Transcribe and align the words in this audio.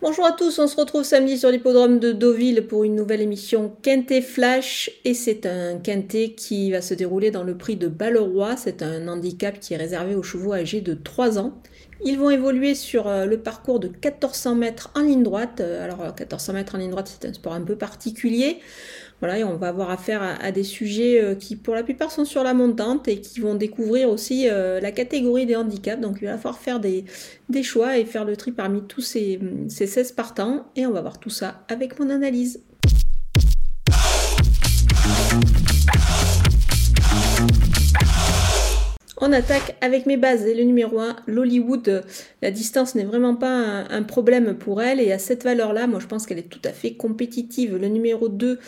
Bonjour 0.00 0.26
à 0.26 0.30
tous, 0.30 0.60
on 0.60 0.68
se 0.68 0.76
retrouve 0.76 1.02
samedi 1.02 1.36
sur 1.36 1.50
l'hippodrome 1.50 1.98
de 1.98 2.12
Deauville 2.12 2.68
pour 2.68 2.84
une 2.84 2.94
nouvelle 2.94 3.20
émission 3.20 3.72
Quintet 3.82 4.20
Flash 4.20 4.92
et 5.04 5.12
c'est 5.12 5.44
un 5.44 5.78
quintet 5.78 6.34
qui 6.36 6.70
va 6.70 6.82
se 6.82 6.94
dérouler 6.94 7.32
dans 7.32 7.42
le 7.42 7.58
prix 7.58 7.74
de 7.74 7.88
Balleroy, 7.88 8.56
c'est 8.56 8.84
un 8.84 9.08
handicap 9.08 9.58
qui 9.58 9.74
est 9.74 9.76
réservé 9.76 10.14
aux 10.14 10.22
chevaux 10.22 10.52
âgés 10.52 10.82
de 10.82 10.94
3 10.94 11.40
ans. 11.40 11.52
Ils 12.04 12.16
vont 12.16 12.30
évoluer 12.30 12.76
sur 12.76 13.08
euh, 13.08 13.24
le 13.24 13.38
parcours 13.38 13.80
de 13.80 13.88
1400 13.88 14.54
mètres 14.54 14.90
en 14.94 15.00
ligne 15.00 15.24
droite, 15.24 15.60
euh, 15.60 15.84
alors 15.84 15.98
1400 15.98 16.52
mètres 16.52 16.76
en 16.76 16.78
ligne 16.78 16.90
droite 16.90 17.10
c'est 17.20 17.28
un 17.28 17.32
sport 17.32 17.54
un 17.54 17.60
peu 17.60 17.74
particulier, 17.74 18.60
voilà, 19.18 19.40
et 19.40 19.44
on 19.44 19.56
va 19.56 19.66
avoir 19.66 19.90
affaire 19.90 20.22
à, 20.22 20.52
des 20.52 20.62
sujets 20.62 21.20
euh, 21.20 21.34
qui 21.34 21.56
pour 21.56 21.74
la 21.74 21.82
plupart 21.82 22.12
sont 22.12 22.24
sur 22.24 22.44
la 22.44 22.54
montante 22.54 23.08
et 23.08 23.20
qui 23.20 23.40
vont 23.40 23.56
découvrir 23.56 24.10
aussi 24.10 24.46
la 24.46 24.92
catégorie 24.92 25.44
des 25.44 25.56
handicaps. 25.56 26.00
Donc 26.00 26.18
il 26.22 26.26
va 26.26 26.36
falloir 26.36 26.60
faire 26.60 26.78
des, 26.78 27.04
choix 27.64 27.98
et 27.98 28.04
faire 28.04 28.24
le 28.24 28.36
tri 28.36 28.52
parmi 28.52 28.82
tous 28.82 29.00
ces 29.00 29.40
16 29.88 30.12
partants. 30.12 30.70
Et 30.76 30.86
on 30.86 30.92
va 30.92 31.00
voir 31.00 31.18
tout 31.18 31.30
ça 31.30 31.64
avec 31.68 31.98
mon 31.98 32.08
analyse. 32.10 32.62
On 39.20 39.32
attaque 39.32 39.76
avec 39.80 40.06
mes 40.06 40.16
bases 40.16 40.46
et 40.46 40.54
le 40.54 40.62
numéro 40.62 41.00
1, 41.00 41.16
l'Hollywood. 41.26 42.04
La 42.40 42.52
distance 42.52 42.94
n'est 42.94 43.04
vraiment 43.04 43.34
pas 43.34 43.84
un, 43.90 44.02
problème 44.04 44.54
pour 44.54 44.80
elle 44.80 45.00
et 45.00 45.10
à 45.10 45.18
cette 45.18 45.42
valeur-là, 45.42 45.88
moi 45.88 45.98
je 45.98 46.06
pense 46.06 46.24
qu'elle 46.24 46.38
est 46.38 46.48
tout 46.48 46.62
à 46.64 46.70
fait 46.70 46.92
compétitive. 46.92 47.76
Le 47.76 47.88
numéro 47.88 48.28
2, 48.28 48.60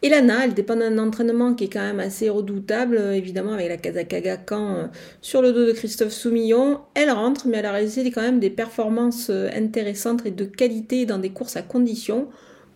Elana, 0.00 0.44
elle 0.44 0.54
dépend 0.54 0.76
d'un 0.76 0.96
entraînement 0.96 1.52
qui 1.52 1.64
est 1.64 1.68
quand 1.68 1.82
même 1.82 2.00
assez 2.00 2.30
redoutable, 2.30 2.98
évidemment 3.14 3.52
avec 3.52 3.68
la 3.68 3.76
Kazakaga 3.76 4.38
Caen 4.48 4.76
euh, 4.76 4.86
sur 5.20 5.42
le 5.42 5.52
dos 5.52 5.66
de 5.66 5.72
Christophe 5.72 6.12
Soumillon. 6.12 6.80
Elle 6.94 7.10
rentre, 7.10 7.46
mais 7.46 7.58
elle 7.58 7.66
a 7.66 7.72
réalisé 7.72 8.10
quand 8.10 8.22
même 8.22 8.40
des 8.40 8.50
performances 8.50 9.28
euh, 9.28 9.50
intéressantes 9.54 10.24
et 10.24 10.30
de 10.30 10.44
qualité 10.44 11.04
dans 11.04 11.18
des 11.18 11.30
courses 11.30 11.56
à 11.56 11.62
conditions. 11.62 12.28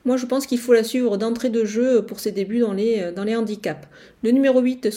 Moi, 0.05 0.17
je 0.17 0.27
pense 0.27 0.47
qu'il 0.47 0.59
faut 0.59 0.73
la 0.73 0.83
suivre 0.83 1.17
d'entrée 1.17 1.49
de 1.49 1.65
jeu 1.65 2.03
pour 2.03 2.19
ses 2.19 2.33
débuts 2.33 2.59
dans 2.59 2.73
les, 2.73 3.01
euh, 3.01 3.37
handicaps. 3.37 3.87
Le 4.23 4.31
numéro 4.31 4.61
8, 4.61 4.91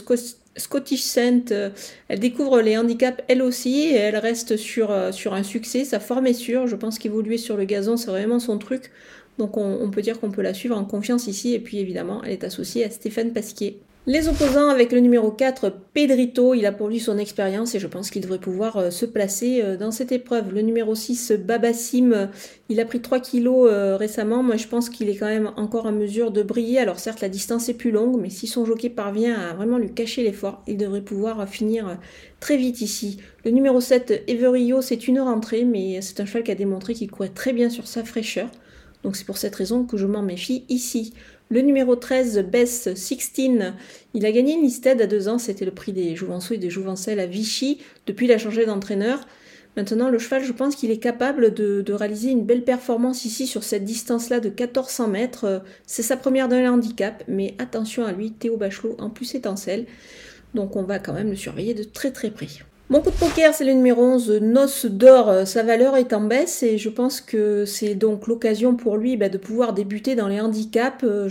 Scottish 0.58 1.02
Saint, 1.02 1.52
euh, 1.52 1.70
elle 2.08 2.20
découvre 2.20 2.62
les 2.62 2.78
handicaps 2.78 3.24
elle 3.28 3.42
aussi 3.42 3.82
et 3.82 3.96
elle 3.96 4.18
reste 4.18 4.58
sur, 4.58 4.92
euh, 4.92 5.12
sur 5.12 5.34
un 5.34 5.44
succès. 5.44 5.86
Sa 5.86 6.00
forme 6.00 6.28
est 6.28 6.34
sûre. 6.34 6.66
Je 6.66 6.76
pense 6.76 6.98
qu'évoluer 6.98 7.38
sur 7.38 7.56
le 7.56 7.66
gazon, 7.66 7.98
c'est 7.98 8.10
vraiment 8.10 8.40
son 8.40 8.58
truc. 8.58 8.92
Donc 9.38 9.58
on, 9.58 9.80
on, 9.82 9.90
peut 9.92 10.02
dire 10.02 10.20
qu'on 10.20 10.32
peut 10.32 10.42
la 10.42 10.54
suivre 10.54 10.78
en 10.78 10.86
confiance 10.86 11.28
ici. 11.28 11.54
Et 11.54 11.60
puis 11.60 11.78
évidemment, 11.78 12.24
elle 12.24 12.32
est 12.32 12.44
associée 12.44 12.84
à 12.84 12.90
Stéphane 12.90 13.32
Pasquier. 13.32 13.80
Les 14.08 14.28
opposants 14.28 14.70
avec 14.70 14.92
le 14.92 15.00
numéro 15.00 15.32
4, 15.32 15.74
Pedrito, 15.96 16.54
il 16.54 16.68
a 16.68 16.72
pour 16.72 16.90
lui 16.90 17.00
son 17.00 17.18
expérience 17.18 17.74
et 17.74 17.80
je 17.80 17.88
pense 17.88 18.12
qu'il 18.12 18.22
devrait 18.22 18.38
pouvoir 18.38 18.78
euh, 18.78 18.90
se 18.92 19.08
placer 19.08 19.64
euh, 19.64 19.78
dans 19.78 19.90
cette 19.90 20.12
épreuve. 20.12 20.54
Le 20.54 20.62
numéro 20.62 20.94
6, 20.94 21.32
Babassim, 21.32 22.14
euh, 22.14 22.28
il 22.70 22.80
a 22.80 22.86
pris 22.86 23.02
3 23.02 23.20
kilos 23.20 23.68
récemment. 23.98 24.44
Moi, 24.44 24.58
je 24.58 24.68
pense 24.68 24.90
qu'il 24.90 25.10
est 25.10 25.16
quand 25.16 25.26
même 25.26 25.50
encore 25.56 25.88
en 25.88 25.92
mesure 25.92 26.30
de 26.30 26.44
briller. 26.44 26.78
Alors 26.78 27.00
certes, 27.00 27.22
la 27.22 27.30
distance 27.30 27.68
est 27.68 27.74
plus 27.74 27.90
longue, 27.90 28.22
mais 28.22 28.30
si 28.30 28.46
son 28.46 28.64
jockey 28.64 28.92
parvient 28.92 29.34
à 29.40 29.56
vraiment 29.56 29.80
lui 29.80 29.92
cacher 29.92 30.22
l'effort, 30.22 30.62
il 30.68 30.78
devrait 30.78 31.02
pouvoir 31.02 31.50
finir 31.50 31.98
très 32.40 32.58
vite 32.58 32.82
ici. 32.82 33.18
Le 33.44 33.50
numéro 33.50 33.82
7, 33.82 34.26
Everio, 34.28 34.84
c'est 34.84 35.08
une 35.08 35.20
rentrée, 35.20 35.66
mais 35.66 36.00
c'est 36.04 36.20
un 36.20 36.28
cheval 36.28 36.44
qui 36.44 36.52
a 36.52 36.56
démontré 36.56 36.94
qu'il 36.94 37.10
courait 37.10 37.30
très 37.30 37.54
bien 37.54 37.72
sur 37.72 37.88
sa 37.88 38.04
fraîcheur. 38.04 38.50
Donc 39.06 39.16
c'est 39.16 39.26
pour 39.26 39.38
cette 39.38 39.56
raison 39.56 39.86
que 39.86 39.98
je 39.98 40.08
m'en 40.08 40.24
méfie 40.24 40.66
ici. 40.68 41.14
Le 41.50 41.62
numéro 41.62 41.96
13, 41.96 42.40
Bess 42.52 42.96
16, 42.96 43.32
il 44.16 44.26
a 44.26 44.32
gagné 44.32 44.54
une 44.54 44.64
listed 44.64 45.00
à 45.00 45.06
deux 45.06 45.28
ans, 45.28 45.38
c'était 45.38 45.66
le 45.66 45.72
prix 45.72 45.94
des 45.94 46.16
Jouvenceaux 46.16 46.56
et 46.56 46.58
des 46.58 46.72
Jouvencelles 46.72 47.20
à 47.20 47.28
Vichy. 47.28 47.82
Depuis, 48.08 48.26
il 48.26 48.32
a 48.32 48.40
changé 48.40 48.66
d'entraîneur. 48.66 49.28
Maintenant, 49.78 50.10
le 50.10 50.18
cheval, 50.18 50.44
je 50.44 50.54
pense 50.54 50.76
qu'il 50.76 50.90
est 50.90 50.98
capable 50.98 51.54
de, 51.54 51.84
réaliser 51.94 52.32
une 52.32 52.46
belle 52.46 52.64
performance 52.64 53.26
ici 53.26 53.46
sur 53.46 53.64
cette 53.64 53.84
distance-là 53.84 54.40
de 54.40 54.50
1400 54.50 55.08
mètres. 55.08 55.64
C'est 55.86 56.02
sa 56.02 56.18
première 56.18 56.48
le 56.48 56.68
handicap, 56.68 57.24
mais 57.28 57.54
attention 57.60 58.06
à 58.06 58.12
lui, 58.12 58.32
Théo 58.32 58.58
Bachelot 58.58 58.96
en 59.00 59.12
plus 59.12 59.36
étincelle. 59.36 59.86
Donc 60.56 60.76
on 60.76 60.84
va 60.84 60.98
quand 60.98 61.14
même 61.14 61.30
le 61.30 61.36
surveiller 61.36 61.74
de 61.76 61.84
très 61.84 62.12
très 62.12 62.32
près. 62.32 62.48
Mon 62.92 63.02
coup 63.02 63.10
de 63.10 63.16
poker, 63.16 63.52
c'est 63.52 63.66
le 63.66 63.74
numéro 63.74 64.04
11, 64.04 64.42
Noce 64.44 64.86
d'or. 64.86 65.48
Sa 65.48 65.64
valeur 65.64 65.98
est 65.98 66.14
en 66.14 66.22
baisse 66.22 66.62
et 66.62 66.78
je 66.78 66.90
pense 66.90 67.20
que 67.20 67.66
c'est 67.66 67.96
donc 67.96 68.28
l'occasion 68.28 68.76
pour 68.76 68.96
lui 68.96 69.18
bah, 69.18 69.28
de 69.28 69.40
pouvoir 69.40 69.74
débuter 69.74 70.14
dans 70.14 70.28
les 70.28 70.40
handicaps. 70.40 71.04
Euh, 71.04 71.28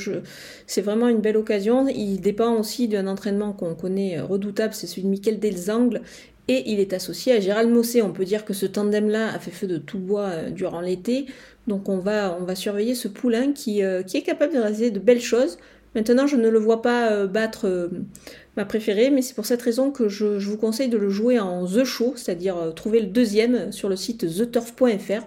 c'est 0.66 0.80
vraiment 0.80 1.06
une 1.06 1.20
belle 1.20 1.36
occasion. 1.36 1.86
Il 1.86 2.20
dépend 2.20 2.56
aussi 2.58 2.88
d'un 2.88 3.06
entraînement 3.06 3.52
qu'on 3.52 3.76
connaît 3.76 4.18
euh, 4.18 4.24
redoutable, 4.24 4.74
c'est 4.74 4.88
celui 4.88 5.02
de 5.02 5.08
Michael 5.08 5.38
Delzangle. 5.38 6.02
Et 6.48 6.72
il 6.72 6.80
est 6.80 6.92
associé 6.92 7.34
à 7.34 7.38
Gérald 7.38 7.70
Mossé. 7.70 8.02
On 8.02 8.12
peut 8.12 8.24
dire 8.24 8.44
que 8.44 8.52
ce 8.52 8.66
tandem-là 8.66 9.32
a 9.32 9.38
fait 9.38 9.52
feu 9.52 9.68
de 9.68 9.78
tout 9.78 10.00
bois 10.00 10.30
euh, 10.30 10.50
durant 10.50 10.80
l'été. 10.80 11.26
Donc 11.68 11.88
on 11.88 11.98
va, 11.98 12.36
on 12.40 12.44
va 12.44 12.56
surveiller 12.56 12.96
ce 12.96 13.06
poulain 13.06 13.52
qui, 13.52 13.80
qui 14.06 14.16
est 14.16 14.22
capable 14.22 14.54
de 14.54 14.58
réaliser 14.58 14.90
de 14.90 14.98
belles 14.98 15.20
choses. 15.20 15.56
Maintenant, 15.94 16.26
je 16.26 16.36
ne 16.36 16.48
le 16.48 16.58
vois 16.58 16.82
pas 16.82 17.26
battre 17.26 17.90
ma 18.56 18.64
préférée, 18.64 19.10
mais 19.10 19.22
c'est 19.22 19.34
pour 19.34 19.46
cette 19.46 19.62
raison 19.62 19.90
que 19.90 20.08
je, 20.08 20.38
vous 20.38 20.56
conseille 20.56 20.88
de 20.88 20.98
le 20.98 21.10
jouer 21.10 21.38
en 21.38 21.66
The 21.66 21.84
Show, 21.84 22.14
c'est-à-dire 22.16 22.56
euh, 22.56 22.70
trouver 22.70 23.00
le 23.00 23.06
deuxième 23.06 23.72
sur 23.72 23.88
le 23.88 23.96
site 23.96 24.20
theturf.fr. 24.20 25.26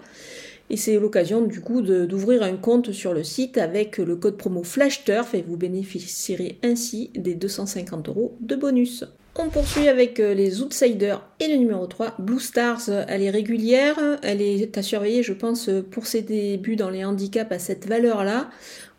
Et 0.70 0.76
c'est 0.76 0.98
l'occasion 0.98 1.40
du 1.42 1.60
coup 1.62 1.80
d'ouvrir 1.80 2.42
un 2.42 2.56
compte 2.56 2.92
sur 2.92 3.14
le 3.14 3.24
site 3.24 3.56
avec 3.56 3.96
le 3.96 4.16
code 4.16 4.36
promo 4.36 4.62
FlashTurf 4.62 5.34
et 5.34 5.40
vous 5.40 5.56
bénéficierez 5.56 6.58
ainsi 6.62 7.10
des 7.14 7.34
250 7.34 8.08
euros 8.10 8.36
de 8.40 8.54
bonus. 8.54 9.04
On 9.36 9.48
poursuit 9.48 9.88
avec 9.88 10.20
euh, 10.20 10.34
les 10.34 10.60
Outsiders 10.60 11.22
et 11.40 11.48
le 11.48 11.56
numéro 11.56 11.86
3, 11.86 12.16
Blue 12.18 12.40
Stars. 12.40 12.88
Elle 13.08 13.22
est 13.22 13.30
régulière, 13.30 13.96
elle 14.22 14.42
est 14.42 14.76
à 14.76 14.82
surveiller, 14.82 15.22
je 15.22 15.32
pense, 15.32 15.70
pour 15.90 16.06
ses 16.06 16.22
débuts 16.22 16.76
dans 16.76 16.90
les 16.90 17.04
handicaps 17.04 17.52
à 17.52 17.58
cette 17.58 17.86
valeur-là. 17.86 18.50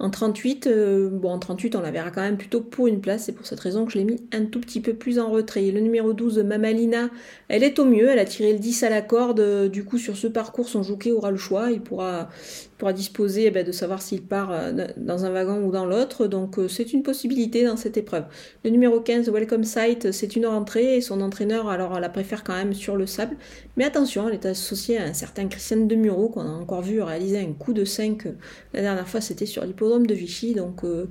En 0.02 0.10
38, 0.10 0.68
euh, 0.68 1.10
bon, 1.12 1.32
en 1.32 1.40
38, 1.40 1.76
on 1.76 1.82
la 1.82 1.92
verra 1.92 2.10
quand 2.10 2.22
même 2.22 2.38
plutôt 2.38 2.62
pour 2.62 2.88
une 2.88 3.02
place. 3.02 3.26
C'est 3.26 3.34
pour 3.34 3.46
cette 3.46 3.60
raison 3.60 3.86
que 3.86 3.92
je 3.92 3.98
l'ai 3.98 4.06
mis 4.06 4.22
un 4.32 4.46
tout 4.46 4.62
petit 4.62 4.80
peu 4.80 4.94
plus 4.94 5.20
en 5.20 5.30
retrait. 5.30 5.70
Le 5.72 5.82
numéro 5.82 6.14
12, 6.14 6.40
Mamalina, 6.40 7.10
elle 7.50 7.64
est 7.64 7.78
au 7.80 7.86
mieux. 7.86 8.08
Elle 8.08 8.20
a 8.20 8.24
tiré 8.24 8.54
le 8.54 8.60
10 8.60 8.84
à 8.84 8.90
la 8.90 9.02
corde. 9.02 9.70
Du 9.70 9.84
coup, 9.84 9.98
sur 9.98 10.16
ce 10.16 10.28
parcours, 10.28 10.70
son 10.70 10.84
jockey 10.84 11.12
aura 11.12 11.32
le 11.32 11.38
choix. 11.38 11.72
Il 11.72 11.82
pourra, 11.82 12.30
pourra 12.78 12.94
disposer 12.94 13.48
eh 13.48 13.52
ben, 13.52 13.66
de 13.66 13.74
savoir 13.74 14.02
s'il 14.02 14.22
part 14.22 14.54
euh, 14.54 14.88
dans 14.96 15.26
un 15.26 15.32
wagon 15.32 15.66
ou 15.66 15.72
dans 15.72 15.86
l'autre. 15.86 16.28
Donc, 16.28 16.60
euh, 16.60 16.70
c'est 16.70 16.94
une 16.94 17.04
possibilité 17.04 17.66
dans 17.66 17.76
cette 17.76 17.98
épreuve. 17.98 18.24
Le 18.64 18.70
numéro 18.70 19.02
15, 19.02 19.30
Welcome 19.30 19.66
Sight, 19.66 20.14
c'est 20.14 20.38
une 20.38 20.46
rentrée. 20.46 20.96
Et 20.96 21.02
son 21.02 21.20
entraîneur, 21.20 21.68
alors, 21.68 22.00
la 22.00 22.10
préfère 22.30 22.44
quand 22.44 22.54
même 22.54 22.74
sur 22.76 22.96
le 22.96 23.08
sable. 23.08 23.36
Mais 23.76 23.86
attention, 23.86 24.28
elle 24.28 24.36
est 24.36 24.46
associée 24.46 25.00
à 25.00 25.06
un 25.06 25.14
certain 25.14 25.48
Christian 25.48 25.86
Demuro 25.88 26.30
qu'on 26.30 26.42
a 26.42 26.52
encore 26.52 26.84
vu 26.84 27.02
réaliser 27.02 27.40
un 27.40 27.54
coup 27.54 27.74
de 27.74 27.86
5. 27.86 28.26
La 28.74 28.82
dernière 28.82 29.08
fois, 29.08 29.20
c'était 29.20 29.48
sur 29.48 29.66
l'hypo 29.66 29.98
de 29.98 30.14
Vichy, 30.14 30.54
donc 30.54 30.84
euh, 30.84 31.08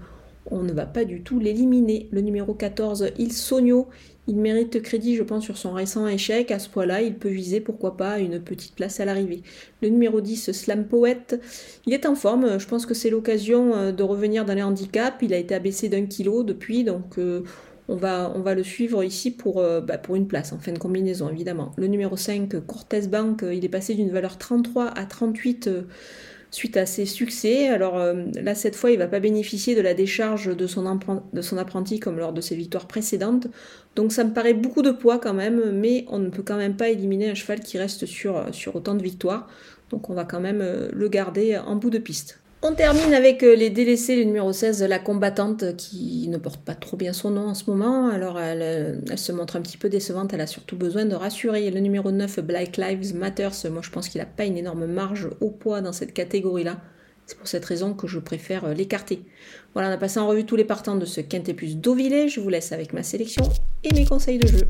on 0.46 0.62
ne 0.62 0.72
va 0.72 0.86
pas 0.86 1.04
du 1.04 1.22
tout 1.22 1.40
l'éliminer. 1.40 2.08
Le 2.12 2.20
numéro 2.20 2.54
14, 2.54 3.10
Il 3.18 3.32
Sogno, 3.32 3.88
il 4.28 4.36
mérite 4.36 4.80
crédit, 4.80 5.16
je 5.16 5.24
pense, 5.24 5.42
sur 5.42 5.56
son 5.56 5.72
récent 5.72 6.06
échec. 6.06 6.52
À 6.52 6.60
ce 6.60 6.68
point-là, 6.68 7.02
il 7.02 7.14
peut 7.16 7.30
viser, 7.30 7.60
pourquoi 7.60 7.96
pas, 7.96 8.20
une 8.20 8.38
petite 8.38 8.76
place 8.76 9.00
à 9.00 9.04
l'arrivée. 9.04 9.42
Le 9.82 9.88
numéro 9.88 10.20
10, 10.20 10.52
Slam 10.52 10.84
Poet, 10.84 11.40
il 11.86 11.94
est 11.94 12.06
en 12.06 12.14
forme. 12.14 12.60
Je 12.60 12.66
pense 12.68 12.86
que 12.86 12.94
c'est 12.94 13.10
l'occasion 13.10 13.74
euh, 13.74 13.90
de 13.90 14.04
revenir 14.04 14.44
dans 14.44 14.54
les 14.54 14.62
handicaps. 14.62 15.16
Il 15.22 15.34
a 15.34 15.38
été 15.38 15.54
abaissé 15.54 15.88
d'un 15.88 16.06
kilo 16.06 16.44
depuis, 16.44 16.84
donc 16.84 17.18
euh, 17.18 17.42
on, 17.88 17.96
va, 17.96 18.54
le 18.54 18.62
suivre 18.62 19.02
ici 19.02 19.30
pour, 19.30 19.62
bah, 19.62 19.98
pour 19.98 20.16
une 20.16 20.28
place, 20.28 20.52
en 20.52 20.58
fin 20.58 20.72
de 20.72 20.78
combinaison, 20.78 21.28
évidemment. 21.30 21.72
Le 21.76 21.86
numéro 21.86 22.16
5, 22.16 22.60
Cortez 22.66 23.08
Bank, 23.08 23.44
il 23.50 23.64
est 23.64 23.70
passé 23.70 23.94
d'une 23.94 24.10
valeur 24.10 24.38
33 24.38 24.86
à 24.86 25.04
38 25.06 25.70
suite 26.50 26.76
à 26.76 26.86
ses 26.86 27.06
succès. 27.06 27.68
Alors 27.68 27.98
euh, 27.98 28.24
là, 28.42 28.54
cette 28.54 28.76
fois, 28.76 28.90
il 28.90 28.98
va 28.98 29.06
pas 29.06 29.20
bénéficier 29.20 29.74
de 29.74 29.80
la 29.80 29.94
décharge 29.94 30.56
de 30.56 30.66
son, 30.66 30.86
apprenti 30.86 32.00
comme 32.00 32.18
lors 32.18 32.32
de 32.32 32.40
ses 32.40 32.56
victoires 32.56 32.86
précédentes. 32.86 33.48
Donc 33.96 34.12
ça 34.12 34.24
me 34.24 34.32
paraît 34.32 34.54
beaucoup 34.54 34.82
de 34.82 34.90
poids 34.90 35.18
quand 35.18 35.34
même, 35.34 35.72
mais 35.72 36.04
on 36.08 36.18
ne 36.18 36.28
peut 36.28 36.42
quand 36.42 36.56
même 36.56 36.76
pas 36.76 36.88
éliminer 36.88 37.30
un 37.30 37.34
cheval 37.34 37.60
qui 37.60 37.78
reste 37.78 38.06
sur, 38.06 38.44
autant 38.74 38.94
de 38.94 39.02
victoires. 39.02 39.48
Donc 39.90 40.10
on 40.10 40.14
va 40.14 40.24
quand 40.24 40.40
même 40.40 40.60
euh, 40.60 40.88
le 40.92 41.08
garder 41.08 41.56
en 41.56 41.76
bout 41.76 41.90
de 41.90 41.98
piste. 41.98 42.40
On 42.60 42.74
termine 42.74 43.14
avec 43.14 43.44
euh, 43.44 43.54
les 43.54 43.70
délaissés, 43.70 44.16
le 44.16 44.24
numéro 44.24 44.52
16, 44.52 44.82
la 44.82 44.98
combattante 44.98 45.76
qui 45.76 46.26
ne 46.28 46.38
porte 46.38 46.60
pas 46.60 46.74
trop 46.74 46.96
bien 46.96 47.12
son 47.12 47.30
nom 47.30 47.46
en 47.46 47.54
ce 47.54 47.70
moment. 47.70 48.08
Alors 48.08 48.36
euh, 48.36 48.96
elle, 49.08 49.18
se 49.18 49.30
montre 49.30 49.54
un 49.54 49.60
petit 49.60 49.76
peu 49.76 49.88
décevante, 49.88 50.34
elle 50.34 50.40
a 50.40 50.46
surtout 50.48 50.76
besoin 50.76 51.04
de 51.04 51.14
rassurer. 51.14 51.70
Le 51.70 51.78
numéro 51.78 52.10
9, 52.10 52.40
Black 52.40 52.76
Lives 52.76 53.14
Matter, 53.14 53.48
moi 53.70 53.80
je 53.82 53.90
pense 53.90 54.08
qu'il 54.08 54.20
n'a 54.20 54.26
pas 54.26 54.44
une 54.44 54.58
énorme 54.58 54.86
marge 54.86 55.28
au 55.40 55.50
poids 55.50 55.80
dans 55.82 55.92
cette 55.92 56.12
catégorie-là. 56.12 56.80
C'est 57.26 57.38
pour 57.38 57.46
cette 57.46 57.64
raison 57.64 57.94
que 57.94 58.08
je 58.08 58.18
préfère 58.18 58.64
euh, 58.64 58.74
l'écarter. 58.74 59.22
Voilà, 59.74 59.90
on 59.90 59.92
a 59.92 59.98
passé 59.98 60.18
en 60.18 60.26
revue 60.26 60.44
tous 60.44 60.56
les 60.56 60.64
partants 60.64 60.96
de 60.96 61.04
ce 61.04 61.20
Quintet 61.20 61.54
plus. 61.54 61.76
Je 61.80 62.40
vous 62.40 62.48
laisse 62.48 62.72
avec 62.72 62.92
ma 62.92 63.04
sélection 63.04 63.44
et 63.84 63.92
mes 63.92 64.04
conseils 64.04 64.38
de 64.38 64.48
jeu. 64.48 64.66